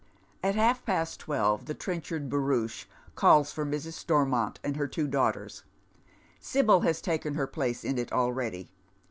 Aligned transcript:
At 0.41 0.55
half 0.55 0.83
past 0.83 1.19
twelve 1.19 1.67
the 1.67 1.75
Trenchard 1.75 2.27
barouche 2.27 2.85
calls 3.13 3.51
for 3.51 3.63
Airs. 3.67 3.85
Stonnont 3.95 4.57
and 4.63 4.75
her 4.75 4.87
two 4.87 5.05
daughters; 5.05 5.61
Sibyl 6.39 6.79
has 6.79 7.01
taken 7.01 7.35
her 7.35 7.45
place 7.45 7.83
in 7.83 7.99
it 7.99 8.11
already. 8.11 8.71